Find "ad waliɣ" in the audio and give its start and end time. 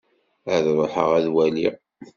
1.17-1.73